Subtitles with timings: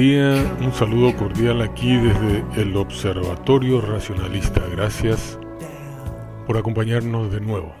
[0.00, 4.62] Un saludo cordial aquí desde el Observatorio Racionalista.
[4.70, 5.40] Gracias
[6.46, 7.74] por acompañarnos de nuevo.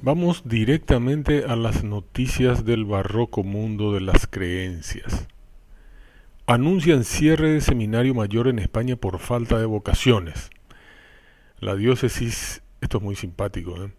[0.00, 5.28] Vamos directamente a las noticias del barroco mundo de las creencias.
[6.46, 10.48] Anuncian cierre de seminario mayor en España por falta de vocaciones.
[11.60, 13.92] La diócesis, esto es muy simpático, ¿eh?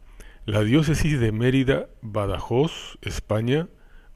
[0.47, 3.67] la diócesis de Mérida, Badajoz, España,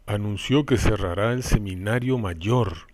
[0.08, 2.88] anunció que cerrará el seminario mayor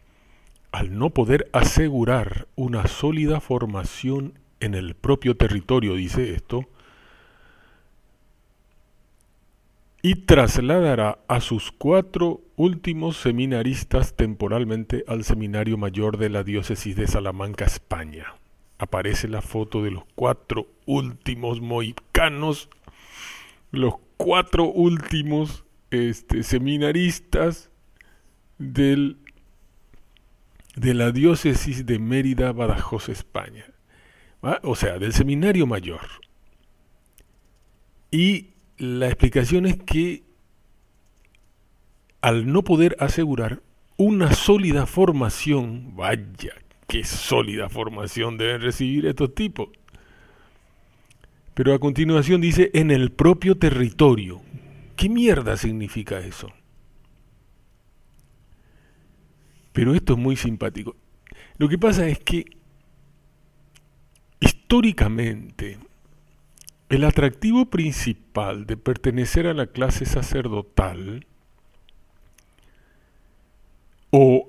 [0.72, 6.68] al no poder asegurar una sólida formación en el propio territorio, dice esto,
[10.02, 17.08] y trasladará a sus cuatro últimos seminaristas temporalmente al Seminario Mayor de la Diócesis de
[17.08, 18.34] Salamanca, España.
[18.80, 22.70] Aparece la foto de los cuatro últimos mohicanos,
[23.72, 27.70] los cuatro últimos este, seminaristas
[28.58, 29.18] del,
[30.76, 33.66] de la diócesis de Mérida, Badajoz, España.
[34.64, 36.02] O sea, del seminario mayor.
[38.12, 40.24] Y la explicación es que
[42.22, 43.62] al no poder asegurar
[43.98, 46.54] una sólida formación, vaya,
[46.88, 49.70] qué sólida formación deben recibir estos tipos.
[51.54, 54.42] Pero a continuación dice en el propio territorio.
[54.96, 56.50] ¿Qué mierda significa eso?
[59.72, 60.96] Pero esto es muy simpático.
[61.58, 62.46] Lo que pasa es que
[64.40, 65.80] históricamente
[66.90, 71.26] el atractivo principal de pertenecer a la clase sacerdotal,
[74.12, 74.48] o,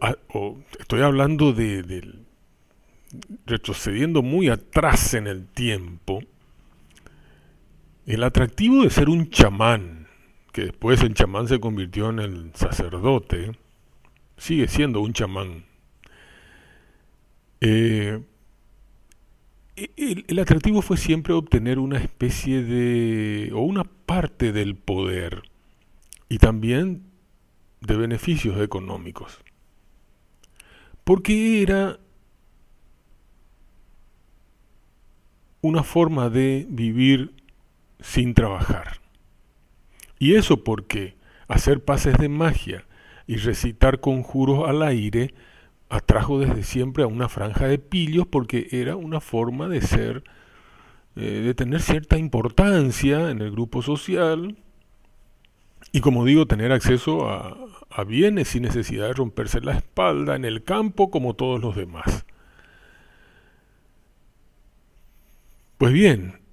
[0.78, 2.22] estoy hablando de,
[3.47, 6.21] retrocediendo muy atrás en el tiempo,
[8.06, 9.94] el atractivo de ser un chamán,
[10.54, 13.59] que después el chamán se convirtió en el sacerdote,
[14.37, 15.65] sigue siendo un chamán.
[17.60, 18.22] Eh,
[19.97, 25.43] el, atractivo fue siempre obtener una especie de, o una parte del poder
[26.28, 27.03] y también
[27.81, 29.41] de beneficios económicos.
[31.03, 31.98] Porque era
[35.62, 37.34] una forma de vivir
[37.98, 39.03] sin trabajar.
[40.25, 41.19] Y eso porque
[41.49, 42.87] hacer pases de magia
[43.27, 45.35] y recitar conjuros al aire
[45.91, 50.25] atrajo desde siempre a una franja de pillos porque era una forma de ser,
[51.15, 54.57] eh, de tener cierta importancia en el grupo social
[55.93, 57.59] y como digo, tener acceso a,
[57.91, 62.25] a bienes sin necesidad de romperse la espalda en el campo como todos los demás.
[65.77, 66.44] Pues bien,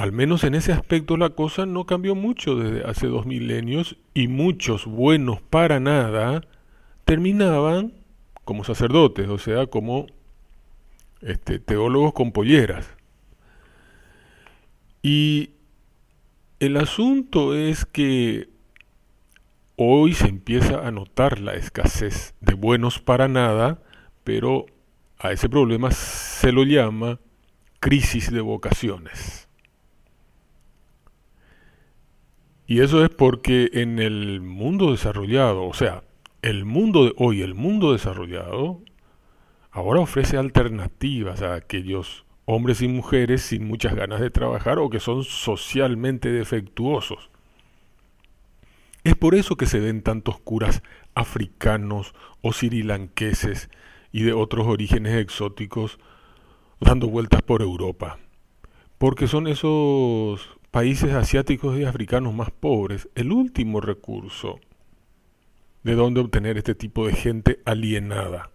[0.00, 4.28] al menos en ese aspecto la cosa no cambió mucho desde hace dos milenios y
[4.28, 6.40] muchos buenos para nada
[7.04, 7.92] terminaban
[8.46, 10.06] como sacerdotes, o sea, como
[11.20, 12.88] este, teólogos con polleras.
[15.02, 15.50] Y
[16.60, 18.48] el asunto es que
[19.76, 23.82] hoy se empieza a notar la escasez de buenos para nada,
[24.24, 24.64] pero
[25.18, 27.20] a ese problema se lo llama
[27.80, 29.39] crisis de vocaciones.
[32.70, 36.04] Y eso es porque en el mundo desarrollado, o sea,
[36.40, 38.80] el mundo de hoy, el mundo desarrollado,
[39.72, 45.00] ahora ofrece alternativas a aquellos hombres y mujeres sin muchas ganas de trabajar o que
[45.00, 47.30] son socialmente defectuosos.
[49.02, 50.84] Es por eso que se ven tantos curas
[51.16, 53.68] africanos o sirilanqueses
[54.12, 55.98] y de otros orígenes exóticos
[56.78, 58.20] dando vueltas por Europa.
[58.96, 64.60] Porque son esos países asiáticos y africanos más pobres el último recurso
[65.82, 68.50] de dónde obtener este tipo de gente alienada.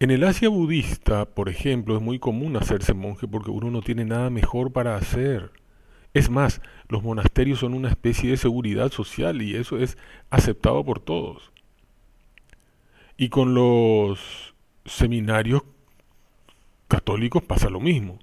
[0.00, 4.04] En el Asia budista, por ejemplo, es muy común hacerse monje porque uno no tiene
[4.04, 5.50] nada mejor para hacer.
[6.14, 9.98] Es más, los monasterios son una especie de seguridad social y eso es
[10.30, 11.50] aceptado por todos.
[13.16, 15.62] Y con los seminarios
[16.86, 18.20] católicos pasa lo mismo.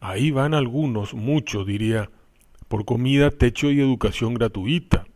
[0.00, 2.10] Ahí van algunos, muchos diría,
[2.68, 5.06] por comida, techo y educación gratuita.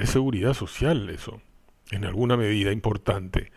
[0.00, 1.40] Es seguridad social eso,
[1.90, 3.50] en alguna medida importante.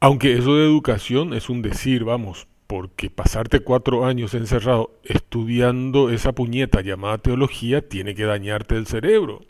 [0.00, 6.32] Aunque eso de educación es un decir, vamos, porque pasarte cuatro años encerrado estudiando esa
[6.32, 9.42] puñeta llamada teología tiene que dañarte el cerebro.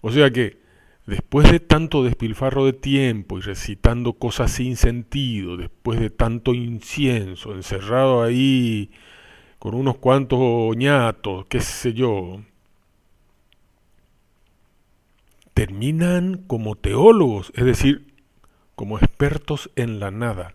[0.00, 0.59] O sea que,
[1.06, 7.54] después de tanto despilfarro de tiempo y recitando cosas sin sentido, después de tanto incienso,
[7.54, 8.90] encerrado ahí
[9.58, 12.40] con unos cuantos ñatos, qué sé yo,
[15.52, 18.14] terminan como teólogos, es decir,
[18.74, 20.54] como expertos en la nada,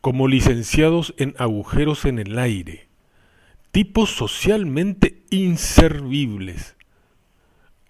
[0.00, 2.88] como licenciados en agujeros en el aire,
[3.72, 6.76] tipos socialmente inservibles,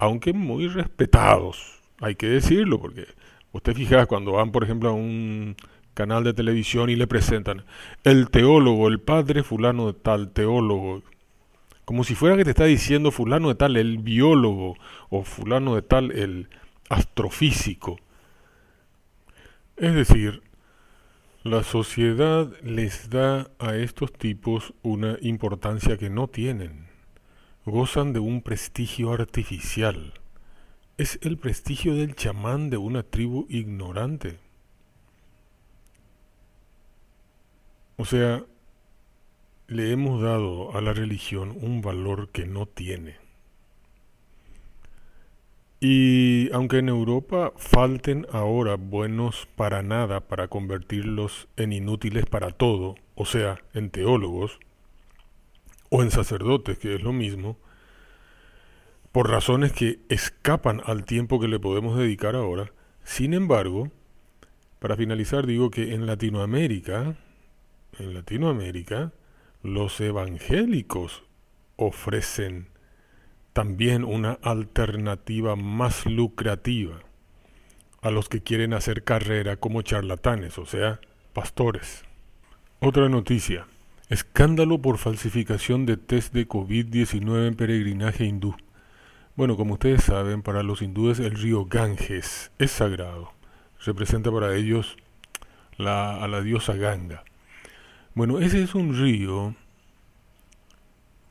[0.05, 3.07] aunque muy respetados, hay que decirlo, porque
[3.51, 5.55] usted fija cuando van, por ejemplo, a un
[5.93, 7.63] canal de televisión y le presentan
[8.03, 11.01] el teólogo, el padre fulano de tal, teólogo,
[11.85, 14.75] como si fuera que te está diciendo fulano de tal, el biólogo,
[15.09, 16.49] o fulano de tal, el
[16.89, 17.97] astrofísico.
[19.77, 20.41] Es decir,
[21.43, 26.84] la sociedad les da a estos tipos una importancia que no tienen.
[27.67, 30.13] Gozan de un prestigio artificial.
[30.99, 34.37] Es el prestigio del chamán de una tribu ignorante.
[37.97, 38.43] O sea,
[39.65, 43.15] le hemos dado a la religión un valor que no tiene.
[45.79, 52.93] Y aunque en Europa falten ahora buenos para nada para convertirlos en inútiles para todo,
[53.15, 54.59] o sea, en teólogos,
[55.95, 57.57] o en sacerdotes, que es lo mismo,
[59.13, 62.73] por razones que escapan al tiempo que le podemos dedicar ahora,
[63.05, 63.89] sin embargo,
[64.79, 67.15] para finalizar digo que en Latinoamérica,
[67.97, 69.13] en Latinoamérica,
[69.63, 71.23] los evangélicos
[71.77, 72.67] ofrecen
[73.53, 76.99] también una alternativa más lucrativa
[78.01, 80.99] a los que quieren hacer carrera como charlatanes, o sea,
[81.31, 82.03] pastores.
[82.81, 83.65] Otra noticia.
[84.07, 88.55] Escándalo por falsificación de test de COVID-19 en peregrinaje hindú.
[89.35, 93.33] Bueno, como ustedes saben, para los hindúes el río Ganges es sagrado.
[93.83, 94.95] Representa para ellos
[95.79, 97.23] a la diosa Ganga.
[98.13, 99.55] Bueno, ese es un río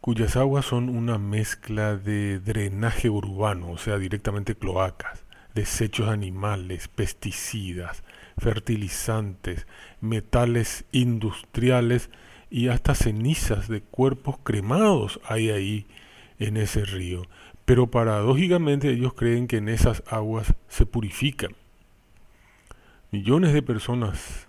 [0.01, 5.25] cuyas aguas son una mezcla de drenaje urbano, o sea, directamente cloacas,
[5.55, 8.03] desechos animales, pesticidas,
[8.37, 9.67] fertilizantes,
[10.01, 12.11] metales industriales
[12.51, 15.87] y hasta cenizas de cuerpos cremados hay ahí
[16.39, 17.23] en ese río.
[17.65, 21.57] Pero paradójicamente ellos creen que en esas aguas se purifican.
[23.11, 24.49] Millones de personas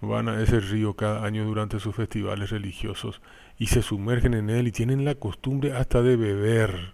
[0.00, 3.22] van a ese río cada año durante sus festivales religiosos
[3.58, 6.92] y se sumergen en él y tienen la costumbre hasta de beber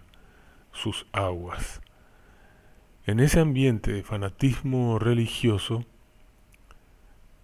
[0.71, 1.81] sus aguas.
[3.05, 5.85] En ese ambiente de fanatismo religioso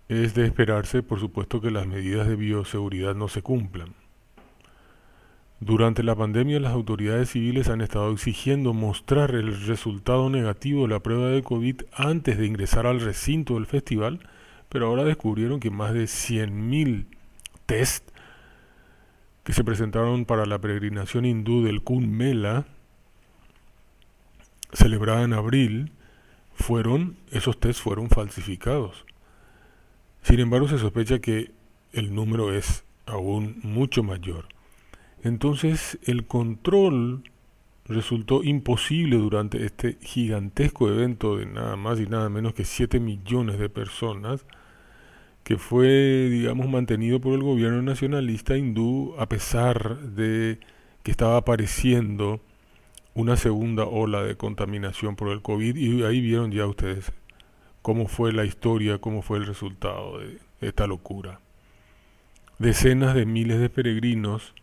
[0.10, 3.94] es de esperarse, por supuesto, que las medidas de bioseguridad no se cumplan.
[5.62, 11.02] Durante la pandemia las autoridades civiles han estado exigiendo mostrar el resultado negativo de la
[11.02, 14.28] prueba de COVID antes de ingresar al recinto del festival,
[14.70, 17.06] pero ahora descubrieron que más de 100.000
[17.66, 18.10] test
[19.44, 22.66] que se presentaron para la peregrinación hindú del Kumbh Mela,
[24.74, 25.92] celebrada en abril,
[26.54, 29.06] fueron, esos test fueron falsificados.
[30.22, 31.52] Sin embargo, se sospecha que
[31.94, 34.48] el número es aún mucho mayor.
[35.24, 37.24] Entonces, el control
[37.86, 43.58] resultó imposible durante este gigantesco evento de nada más y nada menos que 7 millones
[43.58, 44.46] de personas,
[45.44, 50.60] que fue, digamos, mantenido por el gobierno nacionalista hindú a pesar de
[51.02, 52.40] que estaba apareciendo
[53.16, 57.12] una segunda ola de contaminación por el COVID y ahí vieron ya ustedes
[57.82, 61.40] cómo fue la historia, cómo fue el resultado de esta locura.
[62.58, 64.54] Decenas de miles de peregrinos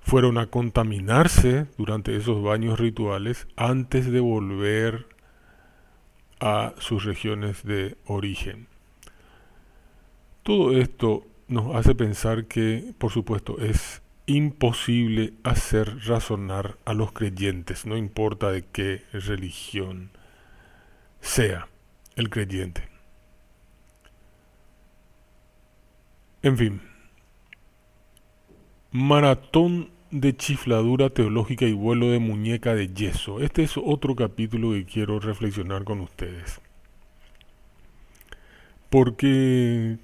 [0.00, 5.06] fueron a contaminarse durante esos baños rituales antes de volver
[6.40, 8.66] a sus regiones de origen.
[10.42, 17.86] Todo esto nos hace pensar que, por supuesto, es imposible hacer razonar a los creyentes,
[17.86, 20.10] no importa de qué religión
[21.20, 21.68] sea
[22.16, 22.88] el creyente.
[26.42, 26.82] En fin,
[28.90, 33.40] Maratón de chifladura teológica y vuelo de muñeca de yeso.
[33.40, 36.60] Este es otro capítulo que quiero reflexionar con ustedes.
[38.90, 39.98] Porque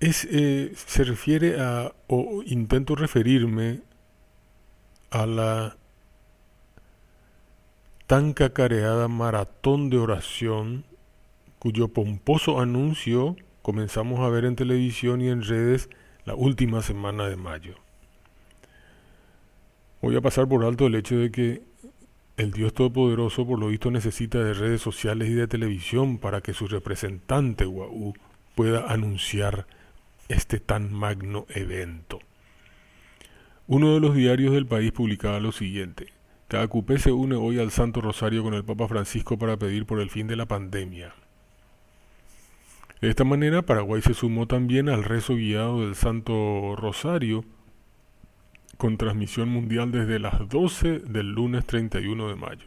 [0.00, 3.82] es, eh, se refiere a, o intento referirme
[5.10, 5.76] a la
[8.12, 10.84] tan cacareada maratón de oración
[11.58, 15.88] cuyo pomposo anuncio comenzamos a ver en televisión y en redes
[16.26, 17.74] la última semana de mayo.
[20.02, 21.62] Voy a pasar por alto el hecho de que
[22.36, 26.52] el Dios Todopoderoso por lo visto necesita de redes sociales y de televisión para que
[26.52, 28.12] su representante Guau
[28.54, 29.66] pueda anunciar
[30.28, 32.18] este tan magno evento.
[33.68, 36.12] Uno de los diarios del país publicaba lo siguiente.
[36.58, 40.10] Cacupé se une hoy al Santo Rosario con el Papa Francisco para pedir por el
[40.10, 41.14] fin de la pandemia.
[43.00, 47.44] De esta manera, Paraguay se sumó también al rezo guiado del Santo Rosario
[48.76, 52.66] con transmisión mundial desde las 12 del lunes 31 de mayo.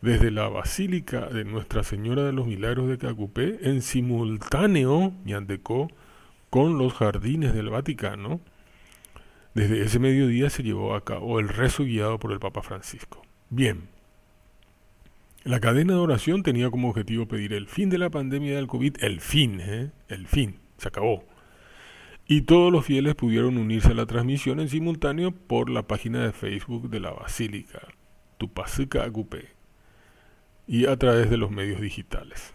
[0.00, 5.88] Desde la Basílica de Nuestra Señora de los Milagros de Cacupé, en simultáneo, Ñandecó,
[6.48, 8.40] con los jardines del Vaticano,
[9.54, 13.22] desde ese mediodía se llevó a cabo el rezo guiado por el Papa Francisco.
[13.50, 13.88] Bien,
[15.44, 18.96] la cadena de oración tenía como objetivo pedir el fin de la pandemia del COVID,
[19.00, 19.90] el fin, ¿eh?
[20.08, 21.24] el fin, se acabó.
[22.26, 26.32] Y todos los fieles pudieron unirse a la transmisión en simultáneo por la página de
[26.32, 27.80] Facebook de la Basílica,
[28.38, 29.50] Tupasuca Agupé,
[30.66, 32.54] y a través de los medios digitales.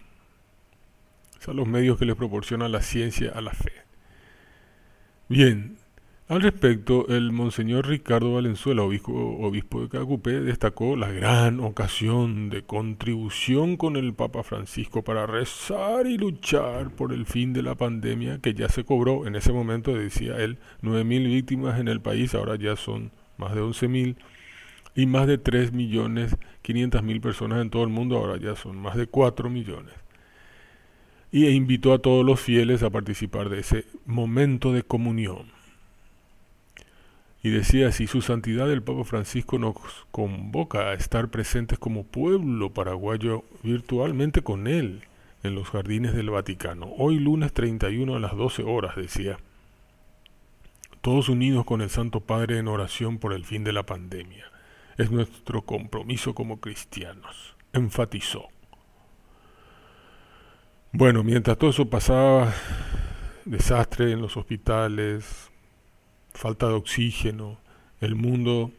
[1.37, 3.71] O sea, los medios que les proporciona la ciencia a la fe.
[5.29, 5.77] Bien,
[6.29, 13.77] al respecto, el monseñor Ricardo Valenzuela, obispo, de Cacupé, destacó la gran ocasión de contribución
[13.77, 18.53] con el Papa Francisco para rezar y luchar por el fin de la pandemia que
[18.53, 19.25] ya se cobró.
[19.25, 23.61] En ese momento, decía él, 9.000 víctimas en el país, ahora ya son más de
[23.61, 24.15] 11.000
[24.95, 28.77] y más de 3 millones 500 mil personas en todo el mundo, ahora ya son
[28.77, 29.95] más de 4 millones.
[31.31, 35.58] Y invitó a todos los fieles a participar de ese momento de comunión.
[37.41, 39.75] Y decía, si su santidad el Papa Francisco nos
[40.11, 45.03] convoca a estar presentes como pueblo paraguayo virtualmente con él
[45.43, 46.91] en los jardines del Vaticano.
[46.97, 49.37] Hoy lunes 31 a las 12 horas, decía.
[51.01, 54.45] Todos unidos con el Santo Padre en oración por el fin de la pandemia.
[54.97, 58.49] Es nuestro compromiso como cristianos, enfatizó.
[60.91, 62.53] Bueno, mientras todo eso pasaba,
[63.45, 65.49] desastre en los hospitales,
[66.39, 67.57] falta de oxígeno,
[67.99, 68.71] el mundo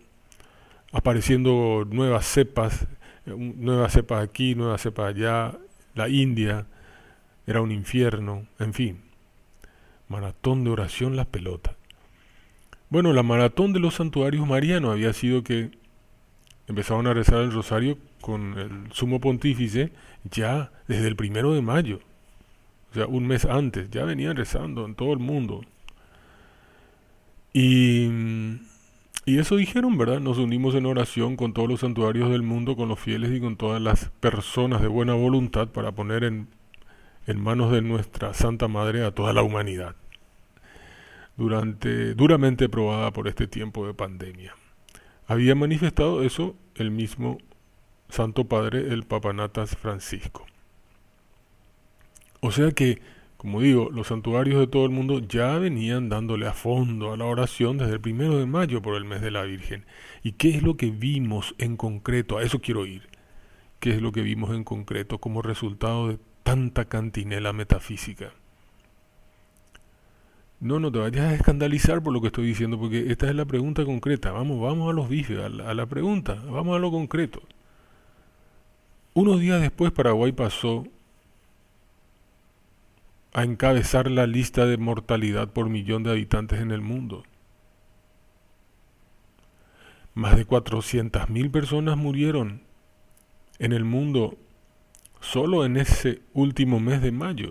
[0.93, 2.87] apareciendo nuevas cepas,
[3.27, 5.59] nuevas cepas aquí, nuevas cepas allá,
[5.95, 6.67] la India
[7.47, 9.03] era un infierno, en fin.
[10.09, 11.77] Maratón de oración las pelotas.
[12.89, 15.71] Bueno, la maratón de los santuarios marianos había sido que
[16.67, 19.93] empezaron a rezar el rosario con el sumo pontífice
[20.25, 22.01] ya desde el primero de mayo,
[22.91, 25.61] o sea, un mes antes, ya venían rezando en todo el mundo,
[27.53, 28.09] y,
[29.27, 30.21] y eso dijeron, ¿verdad?
[30.21, 33.57] Nos unimos en oración con todos los santuarios del mundo, con los fieles y con
[33.57, 36.49] todas las personas de buena voluntad para poner en,
[37.27, 39.95] en manos de nuestra Santa Madre a toda la humanidad,
[41.37, 44.55] durante, duramente probada por este tiempo de pandemia.
[45.27, 47.39] Había manifestado eso el mismo
[48.09, 50.45] Santo Padre, el Papanatas Francisco.
[52.41, 53.01] O sea que
[53.41, 57.25] como digo, los santuarios de todo el mundo ya venían dándole a fondo a la
[57.25, 59.87] oración desde el primero de mayo por el mes de la Virgen.
[60.23, 62.37] ¿Y qué es lo que vimos en concreto?
[62.37, 63.09] A eso quiero ir.
[63.79, 68.35] ¿Qué es lo que vimos en concreto como resultado de tanta cantinela metafísica?
[70.61, 73.47] No, no te vayas a escandalizar por lo que estoy diciendo, porque esta es la
[73.47, 74.33] pregunta concreta.
[74.33, 77.41] Vamos, vamos a los bifes, a a la pregunta, vamos a lo concreto.
[79.15, 80.85] Unos días después Paraguay pasó
[83.33, 87.23] a encabezar la lista de mortalidad por millón de habitantes en el mundo.
[90.15, 92.63] Más de 400.000 personas murieron
[93.59, 94.37] en el mundo
[95.21, 97.51] solo en ese último mes de mayo.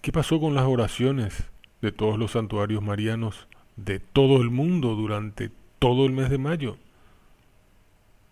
[0.00, 5.50] ¿Qué pasó con las oraciones de todos los santuarios marianos de todo el mundo durante
[5.78, 6.76] todo el mes de mayo?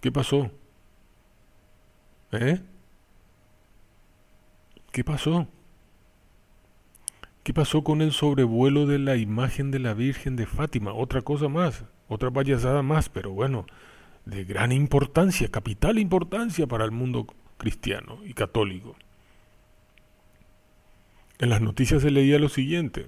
[0.01, 0.51] ¿Qué pasó?
[2.33, 2.61] ¿Eh?
[4.93, 5.47] ¿Qué pasó?
[7.45, 10.93] ¿Qué pasó con el sobrevuelo de la imagen de la Virgen de Fátima?
[10.93, 13.67] Otra cosa más, otra payasada más, pero bueno,
[14.25, 18.97] de gran importancia, capital importancia para el mundo cristiano y católico.
[21.39, 23.07] En las noticias se leía lo siguiente.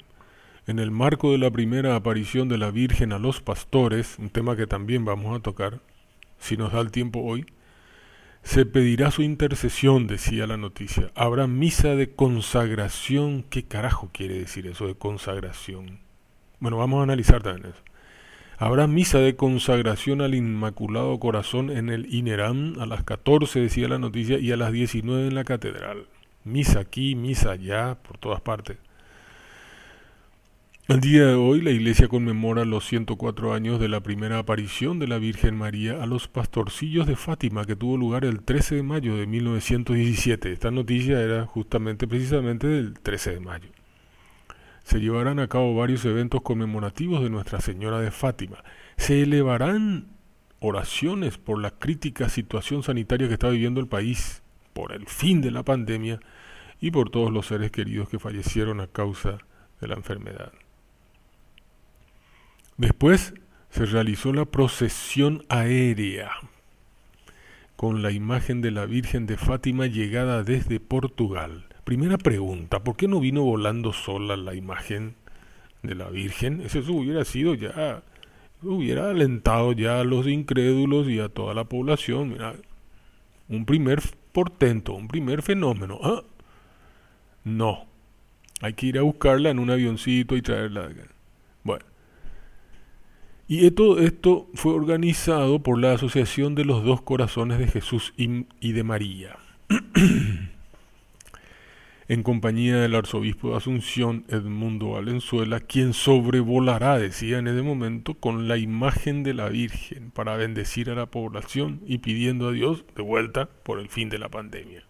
[0.69, 4.55] en el marco de la primera aparición de la Virgen a los pastores, un tema
[4.55, 5.81] que también vamos a tocar,
[6.39, 7.47] si nos da el tiempo hoy,
[8.43, 11.13] se pedirá su intercesión, decía la noticia.
[11.15, 13.45] Habrá misa de consagración.
[13.49, 16.01] ¿Qué carajo quiere decir eso de consagración?
[16.59, 17.83] Bueno, vamos a analizar también eso.
[18.59, 23.99] Habrá misa de consagración al Inmaculado Corazón en el Inerán a las 14, decía la
[23.99, 26.07] noticia, y a las 19 en la catedral.
[26.45, 28.77] Misa aquí, misa allá, por todas partes.
[30.93, 35.09] El día de hoy la iglesia conmemora los 104 años de la primera aparición de
[35.09, 39.17] la Virgen María a los pastorcillos de Fátima que tuvo lugar el 13 de mayo
[39.17, 40.53] de 1917.
[40.53, 43.71] Esta noticia era justamente precisamente del 13 de mayo.
[44.85, 48.63] Se llevarán a cabo varios eventos conmemorativos de Nuestra Señora de Fátima.
[48.99, 50.09] Se elevarán
[50.61, 54.43] oraciones por la crítica situación sanitaria que está viviendo el país,
[54.75, 56.21] por el fin de la pandemia
[56.83, 59.39] y por todos los seres queridos que fallecieron a causa
[59.81, 60.53] de la enfermedad.
[62.83, 63.33] Después
[63.71, 66.33] se realizó la procesión aérea
[67.77, 71.67] con la imagen de la Virgen de Fátima llegada desde Portugal.
[71.85, 75.15] Primera pregunta, ¿por qué no vino volando sola la imagen
[75.85, 76.61] de la Virgen?
[76.61, 78.03] Eso hubiera sido ya,
[78.63, 82.31] hubiera alentado ya a los incrédulos y a toda la población.
[82.31, 82.57] Mira,
[83.49, 84.01] un primer
[84.33, 86.01] portento, un primer fenómeno.
[86.03, 86.25] Ah,
[87.45, 87.87] no,
[88.61, 90.89] hay que ir a buscarla en un avioncito y traerla.
[91.63, 91.85] Bueno,
[93.49, 98.73] y todo esto fue organizado por la Asociación de los Dos Corazones de Jesús y
[98.73, 99.37] de María,
[102.09, 108.49] en compañía del arzobispo de Asunción, Edmundo Valenzuela, quien sobrevolará, decía en ese momento, con
[108.49, 113.03] la imagen de la Virgen para bendecir a la población y pidiendo a Dios de
[113.03, 114.85] vuelta por el fin de la pandemia.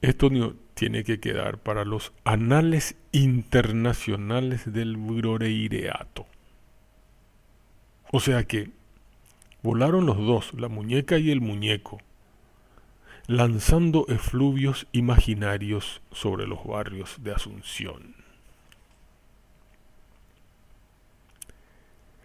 [0.00, 0.30] Esto
[0.78, 6.24] tiene que quedar para los anales internacionales del broreireato.
[8.12, 8.70] O sea que
[9.64, 11.98] volaron los dos, la muñeca y el muñeco,
[13.26, 18.14] lanzando efluvios imaginarios sobre los barrios de Asunción.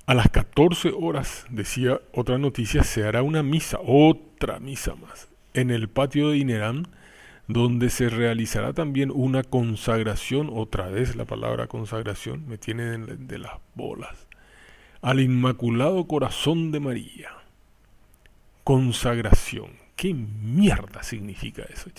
[0.05, 5.71] A las 14 horas, decía otra noticia, se hará una misa, otra misa más, en
[5.71, 6.87] el patio de Inerán,
[7.47, 13.53] donde se realizará también una consagración, otra vez la palabra consagración, me tiene de las
[13.75, 14.27] bolas,
[15.01, 17.29] al Inmaculado Corazón de María.
[18.63, 19.71] Consagración.
[19.97, 21.89] ¿Qué mierda significa eso?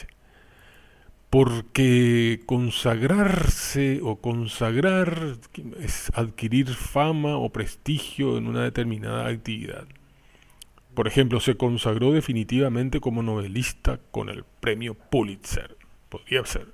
[1.28, 5.36] Porque consagrarse o consagrar
[5.80, 9.86] es adquirir fama o prestigio en una determinada actividad.
[10.94, 15.76] Por ejemplo, se consagró definitivamente como novelista con el premio Pulitzer.
[16.08, 16.68] Podría ser.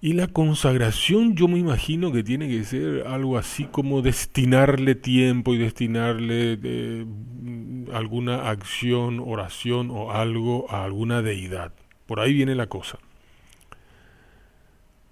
[0.00, 5.54] Y la consagración yo me imagino que tiene que ser algo así como destinarle tiempo
[5.54, 7.06] y destinarle eh,
[7.92, 11.72] alguna acción, oración o algo a alguna deidad.
[12.06, 12.98] Por ahí viene la cosa.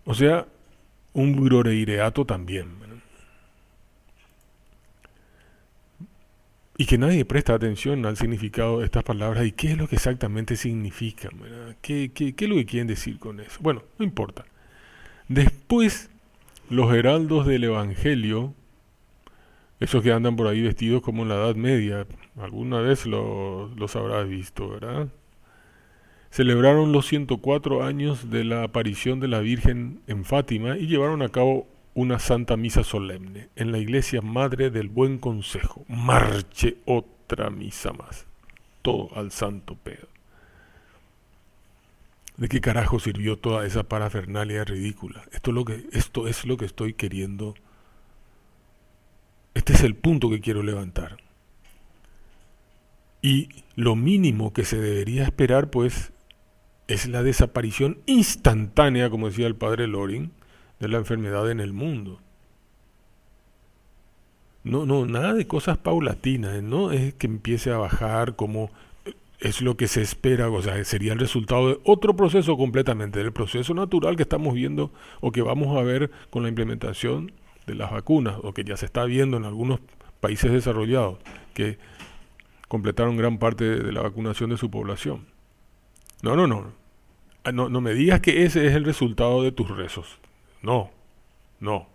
[0.04, 0.46] O sea,
[1.14, 2.85] un gloreireato también.
[6.78, 9.96] Y que nadie presta atención al significado de estas palabras y qué es lo que
[9.96, 11.32] exactamente significan,
[11.80, 13.58] ¿Qué, qué, qué es lo que quieren decir con eso?
[13.60, 14.44] Bueno, no importa.
[15.28, 16.10] Después,
[16.68, 18.54] los heraldos del Evangelio,
[19.80, 22.06] esos que andan por ahí vestidos como en la Edad Media,
[22.38, 25.08] alguna vez los habrás visto, ¿verdad?
[26.30, 31.30] Celebraron los 104 años de la aparición de la Virgen en Fátima y llevaron a
[31.30, 35.86] cabo una santa misa solemne en la iglesia madre del buen consejo.
[35.88, 38.26] Marche otra misa más.
[38.82, 40.06] Todo al santo pedo.
[42.36, 45.24] ¿De qué carajo sirvió toda esa parafernalia ridícula?
[45.32, 47.54] Esto es lo que, esto es lo que estoy queriendo.
[49.54, 51.16] Este es el punto que quiero levantar.
[53.22, 56.12] Y lo mínimo que se debería esperar, pues,
[56.88, 60.30] es la desaparición instantánea, como decía el padre Loring,
[60.80, 62.20] de la enfermedad en el mundo.
[64.64, 68.70] No, no, nada de cosas paulatinas, no es que empiece a bajar como
[69.38, 73.32] es lo que se espera, o sea, sería el resultado de otro proceso completamente, del
[73.32, 77.32] proceso natural que estamos viendo o que vamos a ver con la implementación
[77.66, 79.80] de las vacunas, o que ya se está viendo en algunos
[80.20, 81.18] países desarrollados,
[81.52, 81.78] que
[82.68, 85.26] completaron gran parte de la vacunación de su población.
[86.22, 86.72] No, no, no.
[87.52, 90.18] No, no me digas que ese es el resultado de tus rezos.
[90.66, 90.90] No,
[91.60, 91.86] no.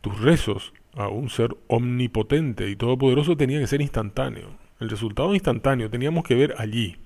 [0.00, 4.48] Tus rezos a un ser omnipotente y todopoderoso tenía que ser instantáneo.
[4.80, 6.96] El resultado instantáneo teníamos que ver allí.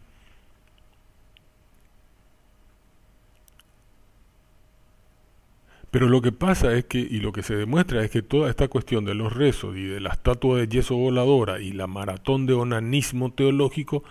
[5.90, 8.68] Pero lo que pasa es que, y lo que se demuestra es que toda esta
[8.68, 12.54] cuestión de los rezos y de la estatua de yeso voladora y la maratón de
[12.54, 14.04] onanismo teológico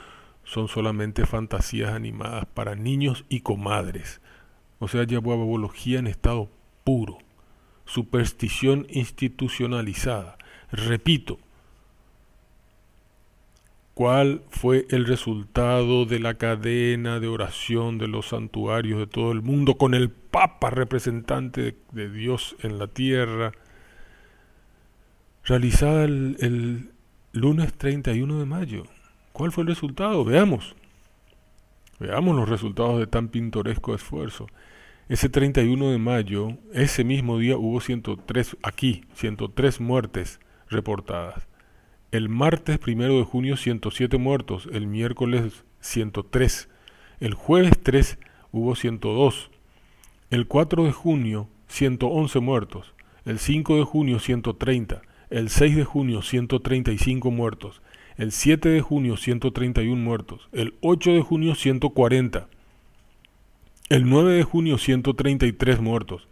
[0.43, 4.21] son solamente fantasías animadas para niños y comadres.
[4.79, 6.49] O sea, yabuabología en estado
[6.83, 7.17] puro,
[7.85, 10.37] superstición institucionalizada.
[10.71, 11.39] Repito,
[13.97, 19.41] ¿Cuál fue el resultado de la cadena de oración de los santuarios de todo el
[19.41, 23.53] mundo con el Papa representante de Dios en la tierra?
[25.45, 26.91] Realizada el,
[27.31, 28.83] lunes 31 de mayo.
[29.33, 30.23] ¿Cuál fue el resultado?
[30.23, 30.75] Veamos.
[31.99, 34.45] Veamos los resultados de tan pintoresco esfuerzo.
[35.09, 41.47] Ese 31 de mayo, ese mismo día hubo 103, aquí, 103 muertes reportadas.
[42.11, 46.67] El martes primero de junio 107 muertos, el miércoles 103,
[47.21, 48.19] el jueves 3
[48.51, 49.49] hubo 102,
[50.29, 52.93] el 4 de junio 111 muertos,
[53.23, 57.81] el 5 de junio 130, el 6 de junio 135 muertos,
[58.17, 62.49] el 7 de junio 131 muertos, el 8 de junio 140,
[63.89, 66.27] el 9 de junio 133 muertos,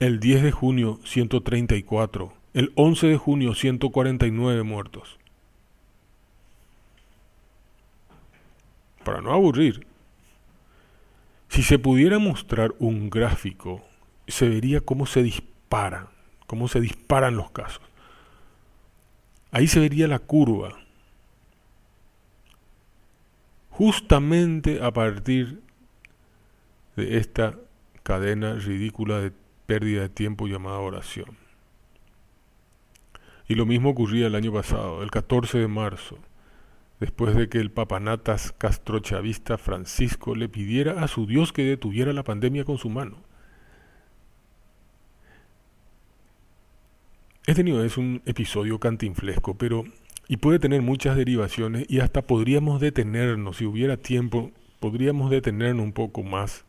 [0.00, 5.18] el 10 de junio 134, el 11 de junio, 149 muertos.
[9.04, 9.86] Para no aburrir,
[11.48, 13.84] si se pudiera mostrar un gráfico,
[14.26, 16.08] se vería cómo se disparan,
[16.46, 17.82] cómo se disparan los casos.
[19.52, 20.76] Ahí se vería la curva.
[23.70, 25.63] Justamente a partir
[26.96, 27.58] de esta
[28.02, 29.32] cadena ridícula de
[29.66, 31.36] pérdida de tiempo llamada oración.
[33.48, 36.18] Y lo mismo ocurría el año pasado, el 14 de marzo,
[37.00, 42.24] después de que el papanatas castrochavista Francisco le pidiera a su Dios que detuviera la
[42.24, 43.18] pandemia con su mano.
[47.46, 49.84] He tenido es un episodio cantinflesco, pero
[50.28, 55.92] y puede tener muchas derivaciones y hasta podríamos detenernos, si hubiera tiempo, podríamos detenernos un
[55.92, 56.64] poco más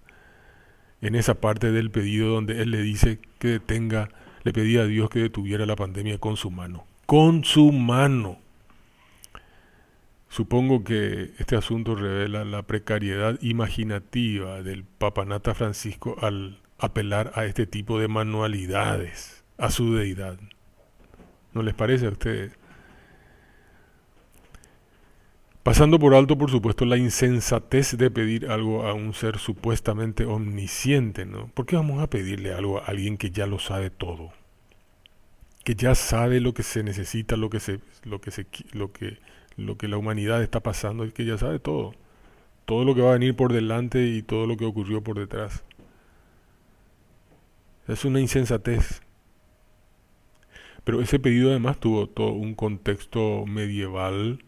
[1.06, 4.10] en esa parte del pedido donde él le dice que detenga
[4.44, 6.86] le pedía a Dios que detuviera la pandemia con su mano.
[7.06, 8.39] Con su mano.
[10.30, 17.68] Supongo que este asunto revela la precariedad imaginativa del papanata Francisco al apelar a este
[17.68, 20.39] tipo de manualidades, a su deidad.
[21.54, 22.58] ¿No les parece a ustedes?
[25.65, 31.25] Pasando por alto, por supuesto, la insensatez de pedir algo a un ser supuestamente omnisciente,
[31.25, 31.47] ¿no?
[31.56, 34.32] ¿Por qué vamos a pedirle algo a alguien que ya lo sabe todo?
[35.63, 39.17] Que ya sabe lo que se necesita, lo que se, lo que se, lo que,
[39.58, 41.95] lo que la humanidad está pasando, y que ya sabe todo.
[42.65, 45.63] Todo lo que va a venir por delante y todo lo que ocurrió por detrás.
[47.88, 49.01] Es una insensatez.
[50.84, 54.43] Pero ese pedido además tuvo todo un contexto medieval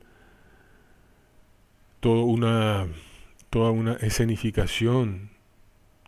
[2.07, 2.87] toda una,
[3.49, 5.29] toda una escenificación.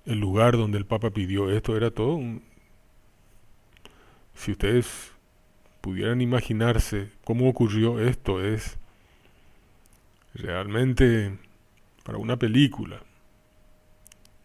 [0.06, 2.42] El lugar donde el Papa pidió esto era todo un...
[4.34, 5.12] Si ustedes
[5.82, 8.78] pudieran imaginarse cómo ocurrió esto, es
[10.34, 11.38] realmente
[12.06, 13.02] para una película.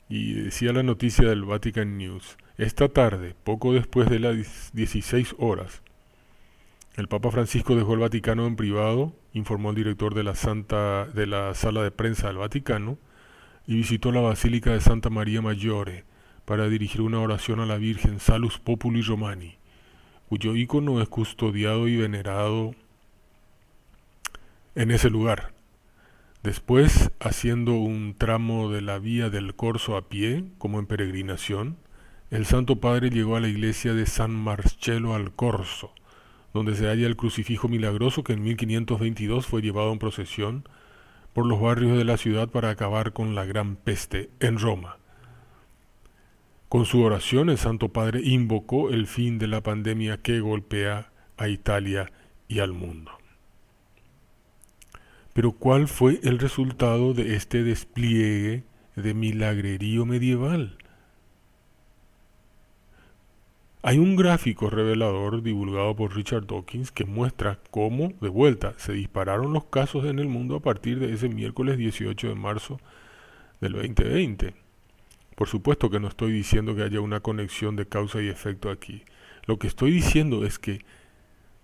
[0.08, 5.82] Y decía la noticia del Vatican News, esta tarde, poco después de las 16 horas,
[6.96, 11.26] el Papa Francisco dejó el Vaticano en privado, informó el director de la, Santa, de
[11.26, 12.98] la Sala de Prensa del Vaticano,
[13.66, 16.04] y visitó la Basílica de Santa María Maggiore
[16.44, 19.56] para dirigir una oración a la Virgen Salus Populi Romani,
[20.28, 22.74] cuyo ícono es custodiado y venerado
[24.74, 25.52] en ese lugar.
[26.42, 31.78] Después, haciendo un tramo de la vía del Corso a pie, como en peregrinación,
[32.30, 35.94] el Santo Padre llegó a la iglesia de San Marcello al Corso,
[36.54, 40.68] donde se halla el crucifijo milagroso que en 1522 fue llevado en procesión
[41.34, 44.98] por los barrios de la ciudad para acabar con la gran peste en Roma.
[46.68, 51.48] Con su oración el Santo Padre invocó el fin de la pandemia que golpea a
[51.48, 52.10] Italia
[52.46, 53.10] y al mundo.
[55.32, 58.62] Pero ¿cuál fue el resultado de este despliegue
[58.94, 60.78] de milagrerío medieval?
[63.86, 69.52] Hay un gráfico revelador divulgado por Richard Dawkins que muestra cómo, de vuelta, se dispararon
[69.52, 72.80] los casos en el mundo a partir de ese miércoles 18 de marzo
[73.60, 74.54] del 2020.
[75.34, 79.02] Por supuesto que no estoy diciendo que haya una conexión de causa y efecto aquí.
[79.44, 80.82] Lo que estoy diciendo es que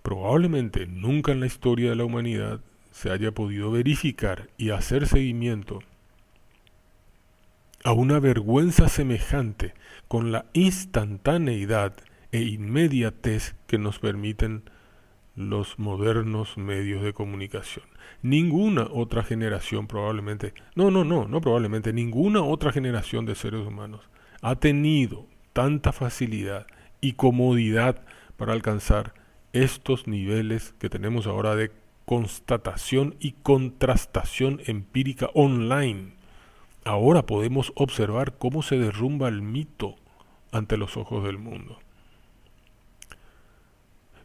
[0.03, 2.59] probablemente nunca en la historia de la humanidad
[2.91, 5.79] se haya podido verificar y hacer seguimiento
[7.83, 9.73] a una vergüenza semejante
[10.07, 11.95] con la instantaneidad
[12.31, 14.63] e inmediatez que nos permiten
[15.35, 17.85] los modernos medios de comunicación.
[18.21, 24.01] Ninguna otra generación probablemente, no, no, no, no probablemente, ninguna otra generación de seres humanos
[24.41, 26.67] ha tenido tanta facilidad
[26.99, 28.01] y comodidad
[28.37, 29.13] para alcanzar
[29.53, 31.71] estos niveles que tenemos ahora de
[32.05, 36.13] constatación y contrastación empírica online.
[36.83, 39.95] Ahora podemos observar cómo se derrumba el mito
[40.51, 41.77] ante los ojos del mundo.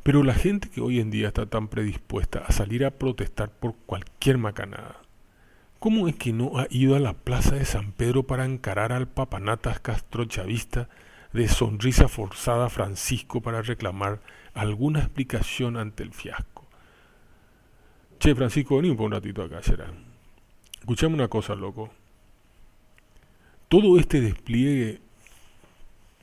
[0.07, 3.75] Pero la gente que hoy en día está tan predispuesta a salir a protestar por
[3.87, 5.03] cualquier macanada,
[5.81, 9.09] ¿cómo es que no ha ido a la plaza de San Pedro para encarar al
[9.09, 10.89] papanatas castrochavista
[11.33, 14.21] de sonrisa forzada Francisco para reclamar
[14.55, 16.69] alguna explicación ante el fiasco?
[18.21, 19.93] Che, Francisco, vení un ratito acá, será.
[20.79, 21.91] Escuchame una cosa, loco.
[23.67, 25.01] Todo este despliegue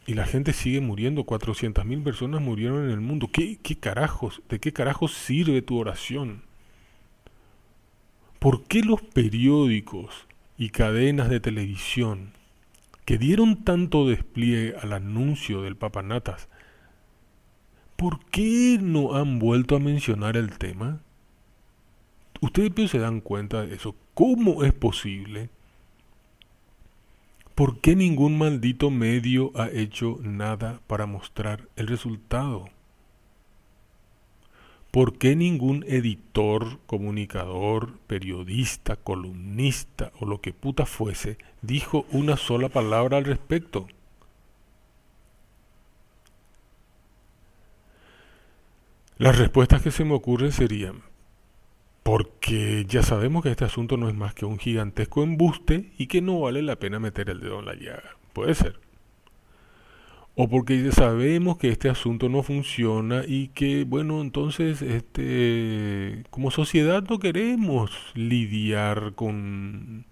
[0.06, 3.30] y la gente sigue muriendo, 400.000 personas murieron en el mundo.
[3.32, 4.42] ¿Qué, ¿Qué carajos?
[4.50, 6.44] ¿De qué carajos sirve tu oración?
[8.40, 12.34] ¿Por qué los periódicos y cadenas de televisión
[13.06, 16.48] que dieron tanto despliegue al anuncio del papanatas,
[17.96, 21.02] ¿por qué no han vuelto a mencionar el tema?
[22.42, 23.96] Ustedes se dan cuenta de eso.
[24.14, 25.50] ¿Cómo es posible?
[27.56, 32.66] ¿Por qué ningún maldito medio ha hecho nada para mostrar el resultado?
[34.90, 42.70] ¿Por qué ningún editor, comunicador, periodista, columnista o lo que puta fuese dijo una sola
[42.70, 43.88] palabra al respecto?
[49.18, 51.04] Las respuestas que se me ocurren serían,
[52.04, 56.22] porque ya sabemos que este asunto no es más que un gigantesco embuste y que
[56.22, 58.18] no vale la pena meter el dedo en la llaga.
[58.34, 58.80] Puede ser.
[60.36, 66.50] O porque ya sabemos que este asunto no funciona y que, bueno, entonces, este, como
[66.52, 70.06] sociedad no queremos lidiar con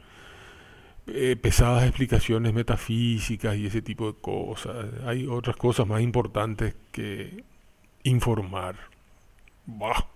[1.07, 4.87] eh, pesadas explicaciones metafísicas y ese tipo de cosas.
[5.05, 7.43] Hay otras cosas más importantes que
[8.03, 8.75] informar.
[9.65, 10.07] Bah,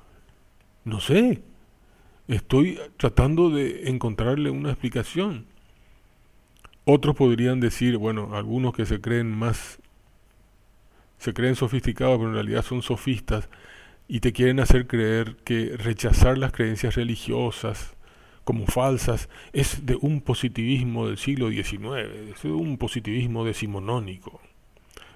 [0.83, 1.41] no sé.
[2.27, 5.45] Estoy tratando de encontrarle una explicación.
[6.83, 9.79] Otros podrían decir, bueno, algunos que se creen más,
[11.19, 13.49] se creen sofisticados, pero en realidad son sofistas
[14.07, 17.95] y te quieren hacer creer que rechazar las creencias religiosas
[18.43, 24.39] como falsas es de un positivismo del siglo XIX, es de un positivismo decimonónico.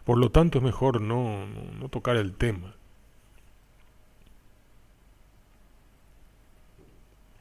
[0.04, 1.45] Por lo tanto es mejor no,
[1.80, 2.76] no tocar el tema.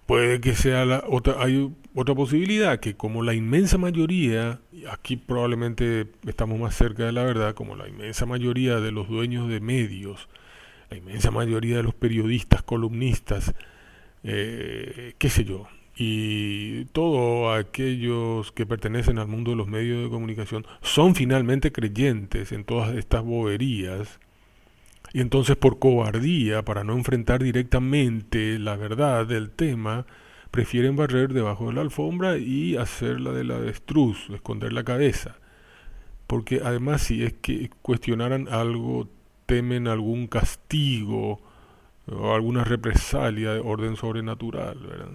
[0.09, 4.59] Puede que sea la otra, hay otra posibilidad, que como la inmensa mayoría,
[4.90, 9.51] aquí probablemente estamos más cerca de la verdad, como la inmensa mayoría de los dueños
[9.51, 10.31] de medios,
[10.88, 13.55] la inmensa mayoría de los periodistas, columnistas,
[14.25, 20.09] eh, qué sé yo, y todos aquellos que pertenecen al mundo de los medios de
[20.09, 24.21] comunicación son finalmente creyentes en todas estas boberías,
[25.12, 30.07] y entonces por cobardía, para no enfrentar directamente la verdad del tema,
[30.51, 35.37] prefieren barrer debajo de la alfombra y hacer la de la destruz, esconder la cabeza.
[36.27, 39.09] Porque además si es que cuestionaran algo,
[39.47, 41.40] temen algún castigo
[42.07, 45.12] o alguna represalia de orden sobrenatural, ¿verdad?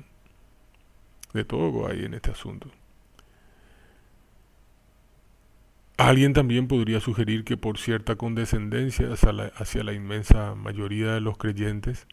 [1.33, 2.69] De todo hay en este asunto.
[5.97, 12.07] Alguien también podría sugerir que por cierta condescendencia hacia la, inmensa mayoría de los creyentes,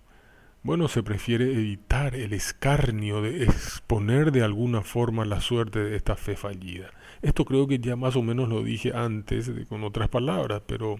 [0.62, 6.16] bueno, se prefiere evitar el escarnio de exponer de alguna forma la suerte de esta
[6.16, 6.90] fe fallida.
[7.22, 10.96] Esto creo que ya más o menos lo dije antes con otras palabras, pero